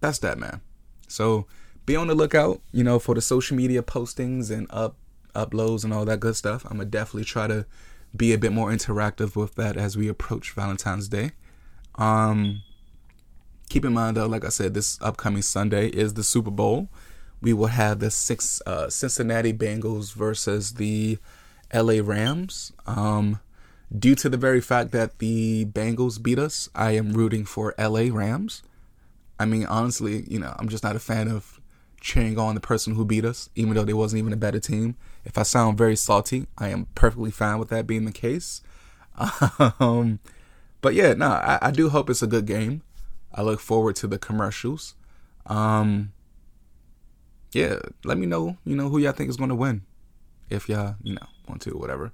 that's 0.00 0.18
that, 0.20 0.38
man. 0.38 0.62
So 1.08 1.46
be 1.84 1.94
on 1.94 2.06
the 2.06 2.14
lookout, 2.14 2.62
you 2.72 2.82
know, 2.82 2.98
for 2.98 3.14
the 3.14 3.20
social 3.20 3.54
media 3.54 3.82
postings 3.82 4.50
and 4.50 4.66
up 4.70 4.96
uploads 5.34 5.84
and 5.84 5.92
all 5.92 6.06
that 6.06 6.20
good 6.20 6.34
stuff. 6.34 6.64
I'm 6.64 6.78
gonna 6.78 6.86
definitely 6.86 7.24
try 7.24 7.46
to 7.48 7.66
be 8.16 8.32
a 8.32 8.38
bit 8.38 8.52
more 8.52 8.70
interactive 8.70 9.36
with 9.36 9.56
that 9.56 9.76
as 9.76 9.94
we 9.94 10.08
approach 10.08 10.52
Valentine's 10.52 11.06
Day. 11.06 11.32
Um, 11.96 12.62
keep 13.68 13.84
in 13.84 13.92
mind 13.92 14.16
though, 14.16 14.26
like 14.26 14.46
I 14.46 14.48
said, 14.48 14.72
this 14.72 14.98
upcoming 15.02 15.42
Sunday 15.42 15.88
is 15.88 16.14
the 16.14 16.24
Super 16.24 16.50
Bowl. 16.50 16.88
We 17.40 17.52
will 17.52 17.68
have 17.68 18.00
the 18.00 18.10
six 18.10 18.60
uh, 18.66 18.90
Cincinnati 18.90 19.52
Bengals 19.52 20.12
versus 20.12 20.74
the 20.74 21.18
LA 21.72 22.00
Rams. 22.02 22.72
Um, 22.86 23.40
due 23.96 24.14
to 24.16 24.28
the 24.28 24.36
very 24.36 24.60
fact 24.60 24.92
that 24.92 25.18
the 25.18 25.66
Bengals 25.66 26.22
beat 26.22 26.38
us, 26.38 26.68
I 26.74 26.92
am 26.92 27.12
rooting 27.12 27.44
for 27.44 27.74
LA 27.78 28.06
Rams. 28.10 28.62
I 29.38 29.44
mean, 29.44 29.66
honestly, 29.66 30.24
you 30.28 30.38
know, 30.38 30.54
I'm 30.58 30.68
just 30.68 30.82
not 30.82 30.96
a 30.96 31.00
fan 31.00 31.28
of 31.28 31.60
cheering 32.00 32.38
on 32.38 32.54
the 32.54 32.60
person 32.60 32.94
who 32.94 33.04
beat 33.04 33.24
us, 33.24 33.50
even 33.54 33.74
though 33.74 33.84
they 33.84 33.92
wasn't 33.92 34.18
even 34.18 34.32
a 34.32 34.36
better 34.36 34.60
team. 34.60 34.96
If 35.24 35.38
I 35.38 35.42
sound 35.42 35.78
very 35.78 35.96
salty, 35.96 36.46
I 36.56 36.68
am 36.68 36.86
perfectly 36.94 37.30
fine 37.30 37.58
with 37.58 37.68
that 37.68 37.86
being 37.86 38.04
the 38.04 38.12
case. 38.12 38.62
Um, 39.80 40.20
but 40.80 40.94
yeah, 40.94 41.14
no, 41.14 41.26
I, 41.26 41.58
I, 41.60 41.70
do 41.72 41.88
hope 41.88 42.08
it's 42.08 42.22
a 42.22 42.26
good 42.28 42.46
game. 42.46 42.82
I 43.34 43.42
look 43.42 43.58
forward 43.58 43.96
to 43.96 44.06
the 44.06 44.18
commercials. 44.18 44.94
Um, 45.46 46.12
yeah, 47.52 47.78
let 48.04 48.18
me 48.18 48.26
know, 48.26 48.56
you 48.64 48.76
know, 48.76 48.88
who 48.88 48.98
y'all 48.98 49.12
think 49.12 49.30
is 49.30 49.36
going 49.36 49.50
to 49.50 49.54
win. 49.54 49.82
If 50.50 50.68
y'all, 50.68 50.96
you 51.02 51.14
know, 51.14 51.26
want 51.46 51.62
to, 51.62 51.72
or 51.72 51.78
whatever. 51.78 52.12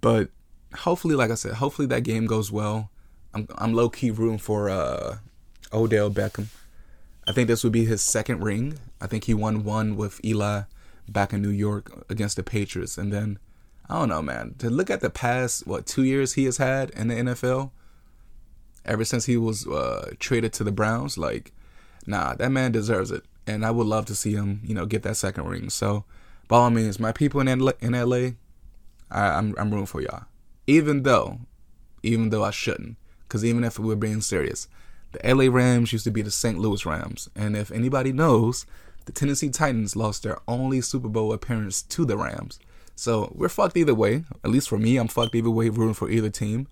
But 0.00 0.30
hopefully, 0.74 1.14
like 1.14 1.30
I 1.30 1.34
said, 1.34 1.54
hopefully 1.54 1.86
that 1.88 2.02
game 2.02 2.26
goes 2.26 2.50
well. 2.50 2.90
I'm, 3.34 3.46
I'm 3.56 3.72
low 3.72 3.88
key 3.88 4.10
rooting 4.10 4.38
for 4.38 4.68
uh, 4.68 5.18
Odell 5.72 6.10
Beckham. 6.10 6.46
I 7.26 7.32
think 7.32 7.48
this 7.48 7.62
would 7.62 7.72
be 7.72 7.84
his 7.84 8.02
second 8.02 8.42
ring. 8.42 8.78
I 9.00 9.06
think 9.06 9.24
he 9.24 9.34
won 9.34 9.64
one 9.64 9.96
with 9.96 10.22
Eli 10.24 10.62
back 11.08 11.32
in 11.32 11.40
New 11.40 11.50
York 11.50 12.04
against 12.10 12.36
the 12.36 12.42
Patriots. 12.42 12.98
And 12.98 13.12
then, 13.12 13.38
I 13.88 13.98
don't 13.98 14.08
know, 14.08 14.22
man, 14.22 14.54
to 14.58 14.68
look 14.70 14.90
at 14.90 15.00
the 15.00 15.10
past, 15.10 15.66
what, 15.66 15.86
two 15.86 16.04
years 16.04 16.34
he 16.34 16.44
has 16.46 16.56
had 16.56 16.90
in 16.90 17.08
the 17.08 17.14
NFL, 17.14 17.70
ever 18.84 19.04
since 19.04 19.26
he 19.26 19.36
was 19.36 19.66
uh, 19.66 20.12
traded 20.18 20.52
to 20.54 20.64
the 20.64 20.72
Browns, 20.72 21.16
like, 21.16 21.52
nah, 22.06 22.34
that 22.34 22.50
man 22.50 22.72
deserves 22.72 23.10
it. 23.10 23.24
And 23.46 23.64
I 23.64 23.70
would 23.70 23.86
love 23.86 24.06
to 24.06 24.14
see 24.14 24.34
him, 24.34 24.60
you 24.64 24.74
know, 24.74 24.86
get 24.86 25.02
that 25.02 25.16
second 25.16 25.46
ring. 25.46 25.68
So, 25.70 26.04
by 26.48 26.58
all 26.58 26.70
means, 26.70 27.00
my 27.00 27.12
people 27.12 27.40
in 27.40 27.58
LA, 27.58 27.72
in 27.80 27.92
LA 27.92 28.32
I, 29.12 29.36
I'm, 29.38 29.54
I'm 29.58 29.70
rooting 29.70 29.86
for 29.86 30.00
y'all. 30.00 30.24
Even 30.66 31.02
though, 31.02 31.40
even 32.02 32.30
though 32.30 32.44
I 32.44 32.50
shouldn't. 32.50 32.96
Because 33.26 33.44
even 33.44 33.64
if 33.64 33.78
we're 33.78 33.96
being 33.96 34.20
serious, 34.20 34.68
the 35.12 35.34
LA 35.34 35.52
Rams 35.52 35.92
used 35.92 36.04
to 36.04 36.10
be 36.10 36.22
the 36.22 36.30
St. 36.30 36.58
Louis 36.58 36.84
Rams. 36.84 37.28
And 37.34 37.56
if 37.56 37.70
anybody 37.70 38.12
knows, 38.12 38.66
the 39.04 39.12
Tennessee 39.12 39.50
Titans 39.50 39.96
lost 39.96 40.22
their 40.22 40.38
only 40.46 40.80
Super 40.80 41.08
Bowl 41.08 41.32
appearance 41.32 41.82
to 41.82 42.04
the 42.04 42.16
Rams. 42.16 42.58
So 42.94 43.32
we're 43.34 43.48
fucked 43.48 43.76
either 43.76 43.94
way. 43.94 44.24
At 44.44 44.50
least 44.50 44.68
for 44.68 44.78
me, 44.78 44.96
I'm 44.96 45.08
fucked 45.08 45.34
either 45.34 45.50
way, 45.50 45.68
rooting 45.68 45.94
for 45.94 46.10
either 46.10 46.30
team. 46.30 46.68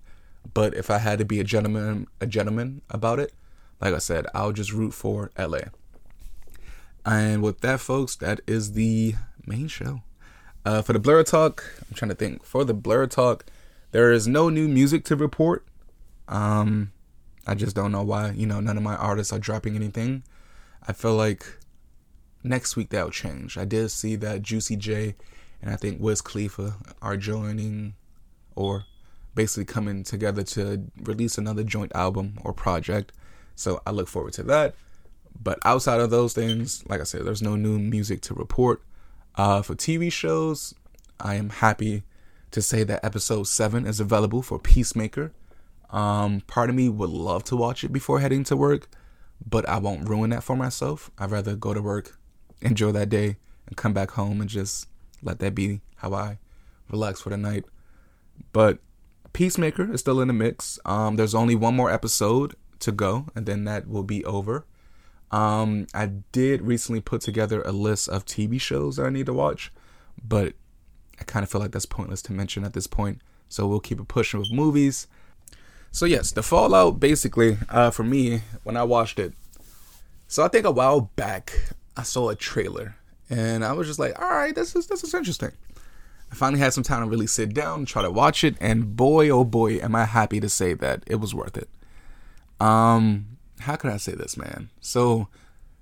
But 0.53 0.73
if 0.75 0.89
I 0.89 0.97
had 0.99 1.19
to 1.19 1.25
be 1.25 1.39
a 1.39 1.43
gentleman, 1.43 2.07
a 2.19 2.27
gentleman 2.27 2.81
about 2.89 3.19
it, 3.19 3.33
like 3.79 3.93
I 3.93 3.99
said, 3.99 4.27
I'll 4.33 4.51
just 4.51 4.71
root 4.71 4.93
for 4.93 5.31
LA. 5.37 5.59
And 7.05 7.41
with 7.41 7.61
that, 7.61 7.79
folks, 7.79 8.15
that 8.17 8.41
is 8.47 8.73
the 8.73 9.15
main 9.45 9.67
show. 9.67 10.01
Uh, 10.63 10.81
for 10.81 10.93
the 10.93 10.99
Blur 10.99 11.23
Talk, 11.23 11.63
I'm 11.79 11.95
trying 11.95 12.09
to 12.09 12.15
think. 12.15 12.45
For 12.45 12.63
the 12.63 12.73
Blur 12.73 13.07
Talk, 13.07 13.45
there 13.91 14.11
is 14.11 14.27
no 14.27 14.49
new 14.49 14.67
music 14.67 15.03
to 15.05 15.15
report. 15.15 15.65
Um, 16.27 16.91
I 17.47 17.55
just 17.55 17.75
don't 17.75 17.91
know 17.91 18.03
why. 18.03 18.31
You 18.31 18.45
know, 18.45 18.59
none 18.59 18.77
of 18.77 18.83
my 18.83 18.95
artists 18.95 19.33
are 19.33 19.39
dropping 19.39 19.75
anything. 19.75 20.23
I 20.87 20.93
feel 20.93 21.15
like 21.15 21.57
next 22.43 22.75
week 22.75 22.89
that'll 22.89 23.11
change. 23.11 23.57
I 23.57 23.65
did 23.65 23.89
see 23.89 24.15
that 24.17 24.41
Juicy 24.41 24.75
J 24.75 25.15
and 25.61 25.71
I 25.71 25.75
think 25.75 25.99
Wiz 25.99 26.21
Khalifa 26.21 26.75
are 27.01 27.17
joining 27.17 27.95
or 28.55 28.85
basically 29.35 29.65
coming 29.65 30.03
together 30.03 30.43
to 30.43 30.85
release 31.03 31.37
another 31.37 31.63
joint 31.63 31.91
album 31.95 32.37
or 32.43 32.53
project. 32.53 33.11
So 33.55 33.81
I 33.85 33.91
look 33.91 34.07
forward 34.07 34.33
to 34.33 34.43
that. 34.43 34.75
But 35.39 35.59
outside 35.65 35.99
of 35.99 36.09
those 36.09 36.33
things, 36.33 36.83
like 36.87 37.01
I 37.01 37.03
said, 37.03 37.25
there's 37.25 37.41
no 37.41 37.55
new 37.55 37.79
music 37.79 38.21
to 38.21 38.33
report. 38.33 38.81
Uh, 39.35 39.61
for 39.61 39.75
TV 39.75 40.11
shows, 40.11 40.73
I 41.19 41.35
am 41.35 41.49
happy 41.49 42.03
to 42.51 42.61
say 42.61 42.83
that 42.83 43.03
episode 43.03 43.47
7 43.47 43.85
is 43.85 43.99
available 43.99 44.41
for 44.41 44.59
Peacemaker. 44.59 45.31
Um, 45.89 46.41
part 46.41 46.69
of 46.69 46.75
me 46.75 46.89
would 46.89 47.09
love 47.09 47.43
to 47.45 47.55
watch 47.55 47.83
it 47.83 47.91
before 47.91 48.19
heading 48.19 48.43
to 48.45 48.55
work, 48.55 48.89
but 49.45 49.67
I 49.67 49.77
won't 49.79 50.07
ruin 50.07 50.29
that 50.29 50.43
for 50.43 50.55
myself. 50.55 51.11
I'd 51.17 51.31
rather 51.31 51.55
go 51.55 51.73
to 51.73 51.81
work, 51.81 52.17
enjoy 52.61 52.91
that 52.93 53.09
day, 53.09 53.37
and 53.67 53.77
come 53.77 53.93
back 53.93 54.11
home 54.11 54.41
and 54.41 54.49
just 54.49 54.87
let 55.21 55.39
that 55.39 55.55
be 55.55 55.81
how 55.97 56.13
I 56.13 56.39
relax 56.89 57.21
for 57.21 57.29
the 57.29 57.37
night. 57.37 57.65
But 58.51 58.79
Peacemaker 59.33 59.91
is 59.93 60.01
still 60.01 60.19
in 60.19 60.27
the 60.27 60.33
mix. 60.33 60.79
Um, 60.85 61.15
there's 61.15 61.35
only 61.35 61.55
one 61.55 61.75
more 61.75 61.91
episode 61.91 62.55
to 62.79 62.91
go, 62.91 63.27
and 63.35 63.45
then 63.45 63.63
that 63.65 63.87
will 63.87 64.03
be 64.03 64.25
over. 64.25 64.65
Um, 65.31 65.87
I 65.93 66.07
did 66.31 66.61
recently 66.61 67.01
put 67.01 67.21
together 67.21 67.61
a 67.61 67.71
list 67.71 68.09
of 68.09 68.25
TV 68.25 68.59
shows 68.59 68.97
that 68.97 69.05
I 69.05 69.09
need 69.09 69.25
to 69.27 69.33
watch, 69.33 69.71
but 70.21 70.53
I 71.19 71.23
kind 71.23 71.43
of 71.43 71.49
feel 71.49 71.61
like 71.61 71.71
that's 71.71 71.85
pointless 71.85 72.21
to 72.23 72.33
mention 72.33 72.63
at 72.63 72.73
this 72.73 72.87
point. 72.87 73.21
So 73.47 73.67
we'll 73.67 73.79
keep 73.79 73.99
it 73.99 74.07
pushing 74.07 74.39
with 74.39 74.51
movies. 74.51 75.07
So 75.91 76.05
yes, 76.05 76.31
the 76.31 76.43
Fallout 76.43 76.99
basically 76.99 77.57
uh, 77.69 77.91
for 77.91 78.03
me 78.03 78.41
when 78.63 78.77
I 78.77 78.83
watched 78.83 79.19
it. 79.19 79.33
So 80.27 80.43
I 80.43 80.47
think 80.47 80.65
a 80.65 80.71
while 80.71 81.11
back 81.15 81.73
I 81.97 82.03
saw 82.03 82.29
a 82.29 82.35
trailer 82.35 82.95
and 83.29 83.63
I 83.63 83.73
was 83.73 83.87
just 83.87 83.99
like, 83.99 84.19
all 84.21 84.29
right, 84.29 84.53
this 84.53 84.75
is 84.75 84.87
this 84.87 85.03
is 85.03 85.13
interesting. 85.13 85.51
I 86.31 86.35
finally 86.35 86.61
had 86.61 86.73
some 86.73 86.83
time 86.83 87.03
to 87.03 87.09
really 87.09 87.27
sit 87.27 87.53
down 87.53 87.79
and 87.79 87.87
try 87.87 88.01
to 88.01 88.11
watch 88.11 88.43
it, 88.45 88.55
and 88.61 88.95
boy, 88.95 89.29
oh 89.29 89.43
boy, 89.43 89.79
am 89.79 89.95
I 89.95 90.05
happy 90.05 90.39
to 90.39 90.47
say 90.47 90.73
that 90.75 91.03
it 91.05 91.15
was 91.15 91.35
worth 91.35 91.57
it. 91.57 91.69
Um, 92.59 93.37
how 93.61 93.75
could 93.75 93.91
I 93.91 93.97
say 93.97 94.13
this, 94.13 94.37
man? 94.37 94.69
So, 94.79 95.27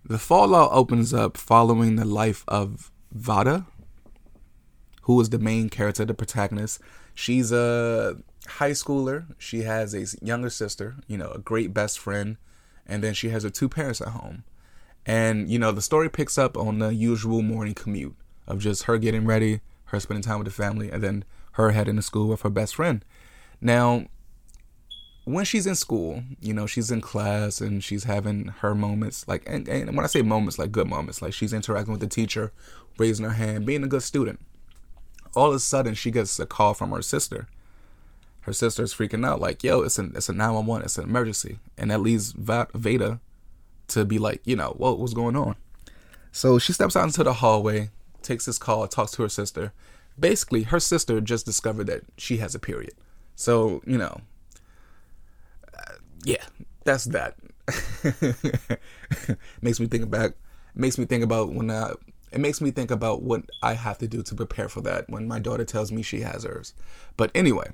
the 0.06 0.18
Fallout 0.18 0.72
opens 0.72 1.14
up 1.14 1.38
following 1.38 1.96
the 1.96 2.06
life 2.06 2.44
of 2.48 2.92
Vada, 3.12 3.66
who 5.04 5.20
is 5.20 5.30
the 5.30 5.40
main 5.40 5.70
character, 5.70 6.06
the 6.06 6.14
protagonist. 6.14 6.80
She's 7.14 7.52
a 7.52 8.18
high 8.48 8.72
schooler. 8.72 9.26
She 9.38 9.64
has 9.64 9.94
a 9.94 10.06
younger 10.26 10.50
sister, 10.50 10.96
you 11.08 11.18
know, 11.18 11.32
a 11.32 11.40
great 11.40 11.74
best 11.74 12.00
friend, 12.00 12.38
and 12.86 13.04
then 13.04 13.14
she 13.14 13.30
has 13.30 13.44
her 13.44 13.50
two 13.50 13.70
parents 13.70 14.02
at 14.02 14.10
home. 14.10 14.44
And, 15.06 15.50
you 15.50 15.60
know, 15.60 15.72
the 15.72 15.82
story 15.82 16.10
picks 16.10 16.38
up 16.38 16.58
on 16.58 16.80
the 16.80 16.94
usual 16.94 17.42
morning 17.42 17.74
commute 17.74 18.16
of 18.48 18.60
just 18.60 18.84
her 18.84 18.98
getting 18.98 19.26
ready, 19.26 19.62
her 19.86 20.00
spending 20.00 20.24
time 20.24 20.40
with 20.40 20.48
the 20.48 20.54
family, 20.54 20.92
and 20.92 21.04
then 21.04 21.26
her 21.54 21.72
heading 21.72 21.96
to 21.96 22.02
school 22.02 22.28
with 22.28 22.42
her 22.42 22.50
best 22.50 22.76
friend. 22.76 23.04
Now, 23.62 24.06
when 25.30 25.46
she's 25.46 25.68
in 25.68 25.76
school, 25.76 26.24
you 26.42 26.54
know, 26.54 26.66
she's 26.66 26.90
in 26.90 27.02
class 27.02 27.62
and 27.62 27.84
she's 27.84 28.06
having 28.06 28.48
her 28.60 28.74
moments, 28.74 29.28
like, 29.28 29.44
and, 29.46 29.68
and 29.68 29.96
when 29.96 30.04
I 30.04 30.08
say 30.08 30.24
moments, 30.24 30.58
like 30.58 30.72
good 30.72 30.88
moments, 30.88 31.22
like 31.22 31.34
she's 31.34 31.54
interacting 31.54 31.92
with 31.92 32.02
the 32.02 32.08
teacher, 32.08 32.52
raising 32.98 33.26
her 33.26 33.34
hand, 33.34 33.66
being 33.66 33.84
a 33.84 33.88
good 33.88 34.02
student. 34.02 34.40
All 35.36 35.50
of 35.50 35.56
a 35.56 35.60
sudden, 35.60 35.94
she 35.94 36.10
gets 36.10 36.40
a 36.40 36.48
call 36.48 36.74
from 36.74 36.90
her 36.90 37.04
sister. 37.04 37.48
Her 38.42 38.54
sister's 38.54 38.92
freaking 38.92 39.24
out, 39.24 39.40
like, 39.40 39.64
yo, 39.64 39.82
it's 39.82 40.00
an 40.00 40.14
it's 40.16 40.30
a 40.30 40.34
911, 40.34 40.86
it's 40.86 40.98
an 40.98 41.04
emergency. 41.04 41.60
And 41.78 41.92
that 41.92 42.00
leads 42.00 42.32
Vada 42.32 43.20
to 43.90 44.06
be 44.06 44.18
like, 44.18 44.42
you 44.46 44.56
know, 44.56 44.74
what 44.78 44.98
was 44.98 45.14
going 45.14 45.36
on? 45.36 45.56
So 46.32 46.58
she 46.58 46.74
steps 46.74 46.96
out 46.96 47.06
into 47.06 47.24
the 47.24 47.34
hallway, 47.34 47.92
takes 48.24 48.46
this 48.46 48.58
call, 48.58 48.88
talks 48.88 49.12
to 49.12 49.22
her 49.22 49.30
sister. 49.30 49.74
Basically, 50.20 50.64
her 50.64 50.80
sister 50.80 51.22
just 51.22 51.46
discovered 51.46 51.86
that 51.88 52.02
she 52.18 52.38
has 52.38 52.56
a 52.56 52.60
period. 52.60 52.94
So, 53.36 53.84
you 53.86 53.98
know, 53.98 54.22
yeah, 56.24 56.44
that's 56.84 57.06
that. 57.06 57.36
makes 59.62 59.80
me 59.80 59.88
think 59.88 60.04
about 60.04 60.34
makes 60.76 60.98
me 60.98 61.06
think 61.06 61.24
about 61.24 61.54
when 61.54 61.70
I 61.70 61.94
it 62.32 62.40
makes 62.40 62.62
me 62.62 62.72
think 62.72 62.92
about 62.92 63.22
what 63.22 63.44
I 63.62 63.74
have 63.74 63.98
to 64.00 64.08
do 64.08 64.22
to 64.24 64.36
prepare 64.36 64.70
for 64.70 64.82
that 64.82 65.10
when 65.10 65.28
my 65.28 65.40
daughter 65.40 65.66
tells 65.66 65.92
me 65.92 66.02
she 66.02 66.22
has 66.22 66.44
hers. 66.44 66.74
But 67.18 67.32
anyway, 67.36 67.70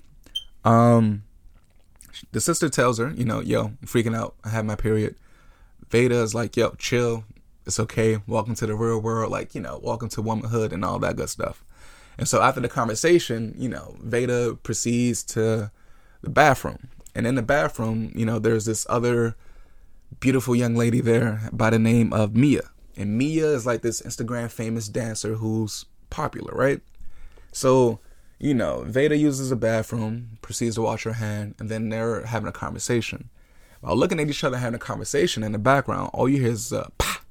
um 0.64 1.24
the 2.32 2.40
sister 2.40 2.70
tells 2.70 2.98
her, 2.98 3.12
you 3.12 3.26
know, 3.26 3.42
yo, 3.42 3.66
I'm 3.66 3.78
freaking 3.86 4.16
out. 4.16 4.36
I 4.44 4.50
have 4.50 4.66
my 4.66 4.76
period. 4.76 5.16
Vada 5.90 6.22
is 6.22 6.34
like, 6.34 6.56
yo, 6.56 6.72
chill. 6.72 7.26
It's 7.66 7.80
okay. 7.80 8.20
Welcome 8.28 8.56
to 8.56 8.68
the 8.68 8.76
real 8.76 9.00
world. 9.00 9.32
Like, 9.32 9.56
you 9.56 9.62
know, 9.62 9.80
welcome 9.82 10.10
to 10.10 10.22
womanhood 10.22 10.72
and 10.72 10.86
all 10.86 11.00
that 11.00 11.16
good 11.16 11.30
stuff. 11.30 11.64
And 12.18 12.28
so 12.28 12.42
after 12.42 12.62
the 12.62 12.70
conversation, 12.70 13.54
you 13.58 13.68
know, 13.68 13.98
Vada 14.00 14.56
proceeds 14.56 15.24
to 15.24 15.72
the 16.22 16.30
bathroom. 16.30 16.88
And 17.16 17.26
in 17.26 17.36
the 17.36 17.42
bathroom, 17.42 18.12
you 18.14 18.26
know, 18.26 18.40
there's 18.40 18.66
this 18.66 18.86
other 18.90 19.36
beautiful 20.20 20.56
young 20.56 20.76
lady 20.76 21.02
there 21.02 21.50
by 21.52 21.70
the 21.70 21.80
name 21.80 22.12
of 22.14 22.36
Mia. 22.36 22.70
And 22.98 23.18
Mia 23.18 23.48
is 23.48 23.66
like 23.66 23.82
this 23.82 24.02
Instagram 24.02 24.52
famous 24.52 24.90
dancer 24.90 25.36
who's 25.36 25.86
popular, 26.10 26.54
right? 26.54 26.82
So, 27.52 28.00
you 28.38 28.54
know, 28.54 28.84
Vada 28.86 29.16
uses 29.16 29.50
the 29.50 29.56
bathroom, 29.56 30.38
proceeds 30.42 30.76
to 30.76 30.82
wash 30.82 31.04
her 31.04 31.14
hand, 31.14 31.56
and 31.58 31.70
then 31.70 31.90
they're 31.90 32.26
having 32.26 32.50
a 32.50 32.54
conversation. 32.54 33.30
While 33.80 33.96
looking 33.96 34.20
at 34.20 34.30
each 34.30 34.44
other 34.44 34.58
having 34.58 34.76
a 34.76 34.80
conversation 34.80 35.44
in 35.44 35.54
the 35.54 35.58
background, 35.58 36.10
all 36.14 36.28
you 36.28 36.42
hear 36.42 36.52
is 36.52 36.74
uh, 36.74 36.90
pa. 36.98 37.22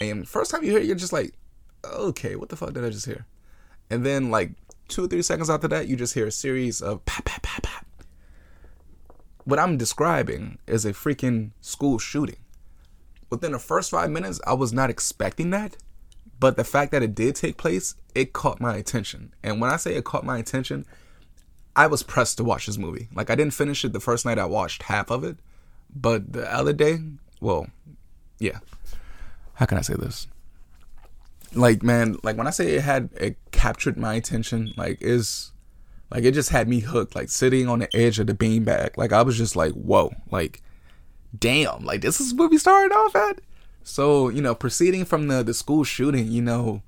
And 0.00 0.26
first 0.26 0.50
time 0.50 0.64
you 0.64 0.70
hear 0.70 0.80
it, 0.80 0.86
you're 0.86 0.96
just 0.96 1.12
like, 1.12 1.34
okay, 1.84 2.34
what 2.36 2.48
the 2.48 2.56
fuck 2.56 2.72
did 2.72 2.84
I 2.84 2.90
just 2.90 3.06
hear? 3.06 3.26
And 3.90 4.06
then 4.06 4.30
like 4.30 4.52
two 4.88 5.04
or 5.04 5.08
three 5.08 5.22
seconds 5.22 5.50
after 5.50 5.68
that, 5.68 5.88
you 5.88 5.96
just 5.96 6.14
hear 6.14 6.26
a 6.26 6.32
series 6.32 6.80
of 6.80 7.04
pa 7.04 7.20
pa 7.24 7.38
pa. 7.42 7.59
What 9.50 9.58
I'm 9.58 9.76
describing 9.76 10.58
is 10.68 10.84
a 10.84 10.92
freaking 10.92 11.50
school 11.60 11.98
shooting. 11.98 12.36
Within 13.30 13.50
the 13.50 13.58
first 13.58 13.90
five 13.90 14.08
minutes, 14.08 14.40
I 14.46 14.52
was 14.52 14.72
not 14.72 14.90
expecting 14.90 15.50
that. 15.50 15.76
But 16.38 16.56
the 16.56 16.62
fact 16.62 16.92
that 16.92 17.02
it 17.02 17.16
did 17.16 17.34
take 17.34 17.56
place, 17.56 17.96
it 18.14 18.32
caught 18.32 18.60
my 18.60 18.76
attention. 18.76 19.34
And 19.42 19.60
when 19.60 19.68
I 19.68 19.76
say 19.76 19.96
it 19.96 20.04
caught 20.04 20.24
my 20.24 20.38
attention, 20.38 20.86
I 21.74 21.88
was 21.88 22.04
pressed 22.04 22.36
to 22.36 22.44
watch 22.44 22.66
this 22.66 22.78
movie. 22.78 23.08
Like 23.12 23.28
I 23.28 23.34
didn't 23.34 23.54
finish 23.54 23.84
it 23.84 23.92
the 23.92 23.98
first 23.98 24.24
night 24.24 24.38
I 24.38 24.44
watched 24.44 24.84
half 24.84 25.10
of 25.10 25.24
it, 25.24 25.38
but 25.92 26.32
the 26.32 26.48
other 26.54 26.72
day, 26.72 27.00
well, 27.40 27.66
yeah. 28.38 28.60
How 29.54 29.66
can 29.66 29.78
I 29.78 29.82
say 29.82 29.94
this? 29.94 30.28
Like 31.56 31.82
man, 31.82 32.18
like 32.22 32.36
when 32.36 32.46
I 32.46 32.50
say 32.50 32.76
it 32.76 32.82
had 32.82 33.10
it 33.16 33.36
captured 33.50 33.96
my 33.96 34.14
attention, 34.14 34.72
like 34.76 34.98
is 35.00 35.50
like 36.10 36.24
it 36.24 36.32
just 36.32 36.50
had 36.50 36.68
me 36.68 36.80
hooked, 36.80 37.14
like 37.14 37.28
sitting 37.28 37.68
on 37.68 37.80
the 37.80 37.96
edge 37.96 38.18
of 38.18 38.26
the 38.26 38.34
beanbag. 38.34 38.96
Like 38.96 39.12
I 39.12 39.22
was 39.22 39.36
just 39.36 39.56
like, 39.56 39.72
whoa, 39.72 40.12
like 40.30 40.62
damn, 41.38 41.84
like 41.84 42.00
this 42.00 42.20
is 42.20 42.34
where 42.34 42.48
we 42.48 42.58
started 42.58 42.94
off 42.94 43.14
at. 43.14 43.40
So, 43.82 44.28
you 44.28 44.42
know, 44.42 44.54
proceeding 44.54 45.04
from 45.04 45.28
the 45.28 45.42
the 45.42 45.54
school 45.54 45.84
shooting, 45.84 46.30
you 46.30 46.42
know, 46.42 46.82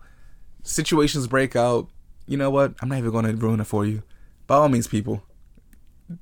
situations 0.63 1.27
break 1.27 1.57
out. 1.57 1.89
You 2.27 2.37
know 2.37 2.51
what? 2.51 2.75
I'm 2.81 2.89
not 2.89 2.99
even 2.99 3.11
gonna 3.11 3.33
ruin 3.35 3.61
it 3.61 3.67
for 3.67 3.85
you 3.85 4.03
by 4.47 4.57
all 4.57 4.69
means, 4.69 4.87
people, 4.87 5.23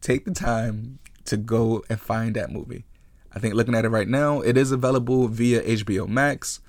take 0.01 0.25
the 0.25 0.31
time 0.31 1.01
to 1.25 1.37
go 1.37 1.83
and 1.89 2.01
find 2.01 2.37
that 2.37 2.53
movie. 2.53 2.85
I 3.33 3.41
think 3.41 3.55
looking 3.55 3.75
at 3.75 3.85
it 3.85 3.89
right 3.89 4.07
now, 4.07 4.41
it 4.41 4.57
is 4.57 4.71
available 4.71 5.27
via 5.27 5.63
HBO 5.63 6.07
Max. 6.09 6.61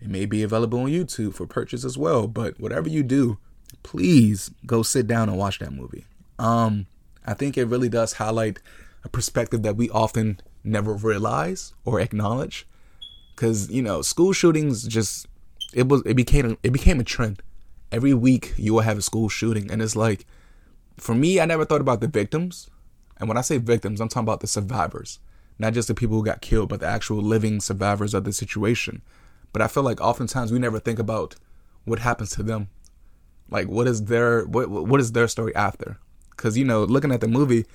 It 0.00 0.08
may 0.08 0.26
be 0.26 0.42
available 0.42 0.80
on 0.80 0.88
YouTube 0.88 1.34
for 1.34 1.46
purchase 1.46 1.84
as 1.84 1.96
well. 1.96 2.26
But 2.26 2.58
whatever 2.60 2.88
you 2.88 3.02
do, 3.04 3.38
please 3.82 4.50
go 4.66 4.82
sit 4.82 5.06
down 5.06 5.28
and 5.28 5.38
watch 5.38 5.58
that 5.58 5.72
movie. 5.72 6.04
Um, 6.38 6.86
I 7.26 7.34
think 7.34 7.56
it 7.56 7.66
really 7.66 7.88
does 7.88 8.14
highlight 8.14 8.58
a 9.02 9.08
perspective 9.08 9.62
that 9.62 9.76
we 9.76 9.90
often 9.90 10.40
never 10.62 10.94
realize 10.94 11.74
or 11.84 12.00
acknowledge. 12.00 12.66
Cause 13.36 13.70
you 13.70 13.82
know, 13.82 14.02
school 14.02 14.32
shootings 14.32 14.84
just 14.84 15.26
it 15.72 15.88
was 15.88 16.02
it 16.06 16.14
became 16.14 16.56
it 16.62 16.72
became 16.72 17.00
a 17.00 17.04
trend. 17.04 17.42
Every 17.90 18.14
week 18.14 18.54
you 18.56 18.74
will 18.74 18.80
have 18.80 18.98
a 18.98 19.02
school 19.02 19.28
shooting, 19.28 19.70
and 19.70 19.82
it's 19.82 19.96
like 19.96 20.26
for 20.96 21.14
me, 21.14 21.40
I 21.40 21.44
never 21.44 21.64
thought 21.64 21.80
about 21.80 22.00
the 22.00 22.08
victims. 22.08 22.70
And 23.18 23.28
when 23.28 23.38
I 23.38 23.42
say 23.42 23.58
victims, 23.58 24.00
I'm 24.00 24.08
talking 24.08 24.24
about 24.24 24.40
the 24.40 24.46
survivors, 24.46 25.18
not 25.58 25.72
just 25.72 25.88
the 25.88 25.94
people 25.94 26.16
who 26.16 26.24
got 26.24 26.40
killed, 26.40 26.68
but 26.68 26.80
the 26.80 26.86
actual 26.86 27.18
living 27.18 27.60
survivors 27.60 28.14
of 28.14 28.24
the 28.24 28.32
situation. 28.32 29.02
But 29.52 29.62
I 29.62 29.68
feel 29.68 29.82
like 29.82 30.00
oftentimes 30.00 30.52
we 30.52 30.58
never 30.58 30.80
think 30.80 30.98
about 30.98 31.36
what 31.84 32.00
happens 32.00 32.30
to 32.30 32.42
them. 32.42 32.68
Like 33.50 33.68
what 33.68 33.86
is 33.86 34.04
their 34.04 34.44
what 34.44 34.68
what 34.68 35.00
is 35.00 35.12
their 35.12 35.28
story 35.28 35.54
after? 35.54 35.98
Cuz 36.36 36.56
you 36.56 36.64
know, 36.64 36.84
looking 36.84 37.12
at 37.12 37.20
the 37.20 37.28
movie, 37.28 37.66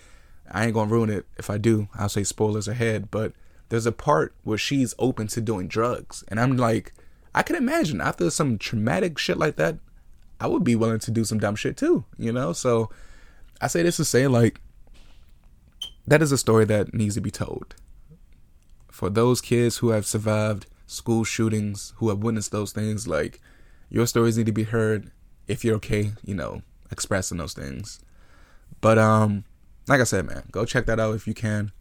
I 0.52 0.66
ain't 0.66 0.76
to 0.76 0.86
ruin 0.86 1.10
it 1.10 1.26
if 1.38 1.50
I 1.50 1.58
do. 1.58 1.88
I'll 1.96 2.10
say 2.10 2.24
spoilers 2.24 2.68
ahead, 2.68 3.12
but 3.12 3.34
there's 3.70 3.86
a 3.86 3.92
part 3.92 4.34
where 4.44 4.58
she's 4.58 4.96
open 4.98 5.28
to 5.28 5.42
doing 5.42 5.68
drugs. 5.68 6.24
And 6.28 6.40
I'm 6.40 6.58
like, 6.58 6.94
I 7.36 7.44
can 7.44 7.56
imagine 7.56 8.02
after 8.02 8.30
some 8.30 8.58
traumatic 8.58 9.18
shit 9.18 9.38
like 9.38 9.56
that, 9.58 9.78
I 10.40 10.48
would 10.48 10.64
be 10.64 10.76
willing 10.76 11.00
to 11.00 11.12
do 11.12 11.24
some 11.24 11.40
dumb 11.40 11.56
shit 11.56 11.78
too, 11.78 12.06
you 12.18 12.32
know? 12.32 12.54
So 12.54 12.90
I 13.62 13.68
say 13.68 13.84
this 13.84 13.98
to 13.98 14.06
say 14.06 14.28
like 14.28 14.62
that 16.08 16.22
is 16.24 16.32
a 16.32 16.38
story 16.38 16.66
that 16.66 16.94
needs 16.94 17.16
to 17.16 17.22
be 17.22 17.32
told. 17.32 17.76
For 18.90 19.10
those 19.10 19.42
kids 19.42 19.78
who 19.78 19.90
have 19.90 20.06
survived 20.06 20.66
school 20.90 21.24
shootings, 21.24 21.94
who 21.98 22.10
have 22.10 22.20
witnessed 22.20 22.52
those 22.52 22.72
things. 22.72 23.08
Like, 23.08 23.40
your 23.90 24.08
stories 24.08 24.38
need 24.38 24.48
to 24.48 24.52
be 24.52 24.64
heard 24.64 25.12
if 25.50 25.66
you're 25.66 25.76
okay, 25.76 26.12
you 26.24 26.36
know, 26.36 26.62
expressing 26.92 27.40
those 27.40 27.54
things. 27.54 28.00
But 28.80 28.98
um, 28.98 29.44
like 29.88 30.00
I 30.00 30.06
said, 30.06 30.26
man, 30.26 30.44
go 30.52 30.64
check 30.64 30.86
that 30.86 31.00
out 31.00 31.16
if 31.16 31.28
you 31.28 31.34
can. 31.34 31.72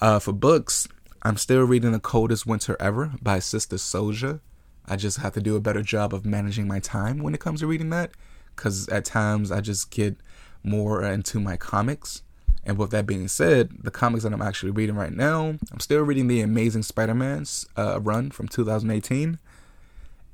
Uh, 0.00 0.18
for 0.18 0.32
books, 0.32 0.86
I'm 1.22 1.36
still 1.36 1.62
reading 1.62 1.92
The 1.92 1.98
Coldest 1.98 2.46
Winter 2.46 2.76
Ever 2.78 3.14
by 3.20 3.38
Sister 3.40 3.76
Souljah. 3.76 4.40
I 4.86 4.96
just 4.96 5.18
have 5.18 5.32
to 5.34 5.40
do 5.40 5.56
a 5.56 5.60
better 5.60 5.82
job 5.82 6.14
of 6.14 6.24
managing 6.24 6.68
my 6.68 6.78
time 6.78 7.22
when 7.22 7.34
it 7.34 7.40
comes 7.40 7.60
to 7.60 7.66
reading 7.66 7.90
that, 7.90 8.10
because 8.54 8.88
at 8.88 9.04
times 9.04 9.50
I 9.50 9.60
just 9.60 9.90
get 9.90 10.16
more 10.62 11.02
into 11.02 11.40
my 11.40 11.56
comics. 11.56 12.22
And 12.64 12.76
with 12.76 12.90
that 12.90 13.06
being 13.06 13.28
said, 13.28 13.70
the 13.82 13.90
comics 13.90 14.24
that 14.24 14.32
I'm 14.34 14.42
actually 14.42 14.72
reading 14.72 14.96
right 14.96 15.12
now, 15.12 15.54
I'm 15.72 15.80
still 15.80 16.02
reading 16.02 16.28
the 16.28 16.42
Amazing 16.42 16.82
Spider-Man's 16.82 17.66
uh, 17.76 17.98
run 18.00 18.30
from 18.30 18.48
2018. 18.48 19.38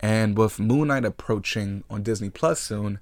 And 0.00 0.36
with 0.36 0.58
Moon 0.58 0.88
Knight 0.88 1.04
approaching 1.04 1.84
on 1.88 2.02
Disney 2.02 2.30
Plus 2.30 2.60
soon, 2.60 2.98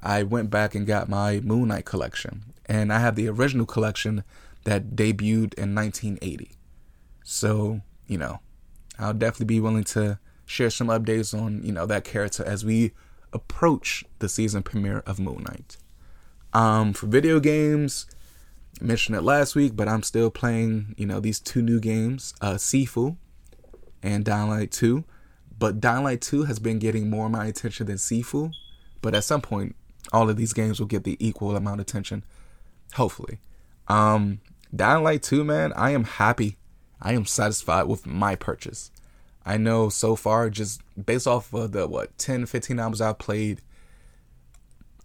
I 0.00 0.22
went 0.22 0.50
back 0.50 0.74
and 0.74 0.86
got 0.86 1.08
my 1.08 1.40
Moon 1.40 1.68
Knight 1.68 1.84
collection. 1.84 2.54
And 2.66 2.92
I 2.92 3.00
have 3.00 3.16
the 3.16 3.28
original 3.28 3.66
collection 3.66 4.24
that 4.64 4.96
debuted 4.96 5.54
in 5.54 5.74
1980. 5.74 6.52
So, 7.24 7.80
you 8.06 8.18
know, 8.18 8.40
I'll 8.98 9.14
definitely 9.14 9.46
be 9.46 9.60
willing 9.60 9.84
to 9.84 10.18
share 10.46 10.70
some 10.70 10.88
updates 10.88 11.38
on, 11.38 11.62
you 11.62 11.72
know, 11.72 11.86
that 11.86 12.04
character 12.04 12.44
as 12.44 12.64
we 12.64 12.92
approach 13.32 14.04
the 14.18 14.28
season 14.28 14.62
premiere 14.62 15.02
of 15.06 15.18
Moon 15.18 15.44
Knight. 15.44 15.76
Um, 16.52 16.92
for 16.94 17.06
video 17.06 17.40
games, 17.40 18.06
I 18.80 18.84
mentioned 18.84 19.16
it 19.16 19.22
last 19.22 19.54
week, 19.54 19.76
but 19.76 19.88
I'm 19.88 20.02
still 20.02 20.30
playing, 20.30 20.94
you 20.96 21.06
know, 21.06 21.20
these 21.20 21.40
two 21.40 21.62
new 21.62 21.80
games, 21.80 22.34
uh, 22.40 22.54
Sifu 22.54 23.16
and 24.02 24.24
Dying 24.24 24.48
Light 24.48 24.70
2. 24.70 25.04
But 25.58 25.80
Dying 25.80 26.04
Light 26.04 26.20
2 26.20 26.44
has 26.44 26.58
been 26.58 26.78
getting 26.78 27.10
more 27.10 27.26
of 27.26 27.32
my 27.32 27.46
attention 27.46 27.86
than 27.86 27.96
Sifu. 27.96 28.52
But 29.02 29.14
at 29.14 29.24
some 29.24 29.40
point, 29.40 29.74
all 30.12 30.28
of 30.28 30.36
these 30.36 30.52
games 30.52 30.78
will 30.78 30.86
get 30.86 31.04
the 31.04 31.16
equal 31.18 31.56
amount 31.56 31.80
of 31.80 31.86
attention. 31.86 32.24
Hopefully. 32.94 33.38
Um, 33.88 34.40
Dying 34.74 35.02
Light 35.02 35.22
2, 35.22 35.44
man, 35.44 35.72
I 35.74 35.90
am 35.90 36.04
happy. 36.04 36.56
I 37.00 37.12
am 37.12 37.26
satisfied 37.26 37.84
with 37.84 38.06
my 38.06 38.34
purchase. 38.34 38.90
I 39.44 39.56
know 39.56 39.88
so 39.88 40.14
far, 40.14 40.50
just 40.50 40.82
based 41.02 41.26
off 41.26 41.52
of 41.54 41.72
the, 41.72 41.86
what, 41.86 42.16
10, 42.18 42.46
15 42.46 42.78
hours 42.78 43.00
I've 43.00 43.18
played, 43.18 43.62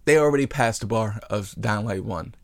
they 0.04 0.18
already 0.18 0.46
passed 0.46 0.82
the 0.82 0.86
bar 0.86 1.20
of 1.30 1.54
Dying 1.58 1.86
Light 1.86 2.04
1. 2.04 2.34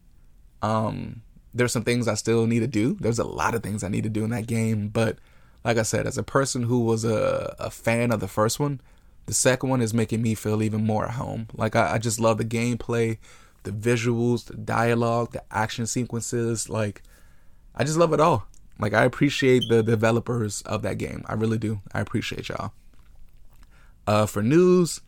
Um, 0.62 1.22
there's 1.52 1.72
some 1.72 1.84
things 1.84 2.08
I 2.08 2.14
still 2.14 2.46
need 2.46 2.60
to 2.60 2.66
do. 2.66 2.94
There's 3.00 3.18
a 3.18 3.24
lot 3.24 3.54
of 3.54 3.62
things 3.62 3.84
I 3.84 3.88
need 3.88 4.04
to 4.04 4.08
do 4.08 4.24
in 4.24 4.30
that 4.30 4.46
game, 4.46 4.88
but 4.88 5.18
like 5.64 5.76
I 5.76 5.82
said, 5.82 6.06
as 6.06 6.18
a 6.18 6.22
person 6.22 6.64
who 6.64 6.80
was 6.80 7.04
a, 7.04 7.54
a 7.58 7.70
fan 7.70 8.12
of 8.12 8.20
the 8.20 8.28
first 8.28 8.58
one, 8.58 8.80
the 9.26 9.34
second 9.34 9.68
one 9.68 9.82
is 9.82 9.94
making 9.94 10.22
me 10.22 10.34
feel 10.34 10.62
even 10.62 10.84
more 10.84 11.04
at 11.04 11.12
home. 11.12 11.48
Like 11.54 11.76
I, 11.76 11.94
I 11.94 11.98
just 11.98 12.18
love 12.18 12.38
the 12.38 12.44
gameplay, 12.44 13.18
the 13.62 13.70
visuals, 13.70 14.46
the 14.46 14.56
dialogue, 14.56 15.32
the 15.32 15.42
action 15.50 15.86
sequences. 15.86 16.68
Like 16.68 17.02
I 17.74 17.84
just 17.84 17.98
love 17.98 18.12
it 18.12 18.20
all. 18.20 18.46
Like 18.78 18.94
I 18.94 19.04
appreciate 19.04 19.62
the 19.68 19.82
developers 19.82 20.62
of 20.62 20.82
that 20.82 20.98
game. 20.98 21.24
I 21.26 21.34
really 21.34 21.58
do. 21.58 21.80
I 21.92 22.00
appreciate 22.00 22.48
y'all. 22.48 22.72
Uh, 24.06 24.26
for 24.26 24.42
news, 24.42 25.02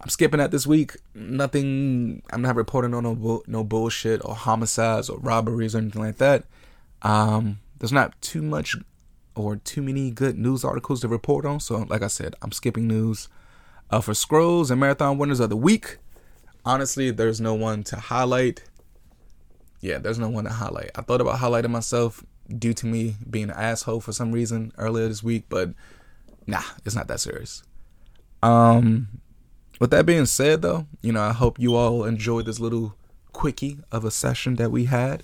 I'm 0.00 0.10
skipping 0.10 0.38
that 0.38 0.50
this 0.50 0.66
week. 0.66 0.96
Nothing. 1.14 2.22
I'm 2.30 2.42
not 2.42 2.56
reporting 2.56 2.92
on 2.92 3.04
no 3.04 3.42
no 3.46 3.64
bullshit 3.64 4.20
or 4.24 4.34
homicides 4.34 5.08
or 5.08 5.18
robberies 5.18 5.74
or 5.74 5.78
anything 5.78 6.02
like 6.02 6.18
that. 6.18 6.44
Um, 7.00 7.60
there's 7.78 7.92
not 7.92 8.20
too 8.20 8.42
much 8.42 8.76
or 9.34 9.56
too 9.56 9.82
many 9.82 10.10
good 10.10 10.38
news 10.38 10.64
articles 10.64 11.00
to 11.00 11.08
report 11.08 11.44
on. 11.44 11.60
So, 11.60 11.78
like 11.88 12.02
I 12.02 12.08
said, 12.08 12.34
I'm 12.42 12.52
skipping 12.52 12.86
news. 12.86 13.28
Uh, 13.90 14.00
for 14.00 14.14
scrolls 14.14 14.70
and 14.70 14.80
marathon 14.80 15.18
winners 15.18 15.40
of 15.40 15.50
the 15.50 15.56
week, 15.56 15.98
honestly, 16.64 17.10
there's 17.10 17.40
no 17.40 17.54
one 17.54 17.82
to 17.84 17.96
highlight. 17.96 18.64
Yeah, 19.80 19.98
there's 19.98 20.18
no 20.18 20.28
one 20.28 20.44
to 20.44 20.50
highlight. 20.50 20.90
I 20.94 21.02
thought 21.02 21.20
about 21.20 21.40
highlighting 21.40 21.70
myself 21.70 22.24
due 22.58 22.74
to 22.74 22.86
me 22.86 23.16
being 23.28 23.50
an 23.50 23.56
asshole 23.56 24.00
for 24.00 24.12
some 24.12 24.32
reason 24.32 24.72
earlier 24.78 25.08
this 25.08 25.22
week, 25.22 25.44
but 25.48 25.70
nah, 26.46 26.62
it's 26.84 26.94
not 26.94 27.08
that 27.08 27.20
serious. 27.20 27.62
Um, 28.42 29.08
with 29.80 29.90
that 29.90 30.06
being 30.06 30.26
said, 30.26 30.62
though, 30.62 30.86
you 31.02 31.12
know, 31.12 31.22
I 31.22 31.32
hope 31.32 31.58
you 31.58 31.74
all 31.74 32.04
enjoyed 32.04 32.46
this 32.46 32.60
little 32.60 32.94
quickie 33.32 33.78
of 33.90 34.04
a 34.04 34.10
session 34.10 34.56
that 34.56 34.70
we 34.70 34.84
had. 34.86 35.22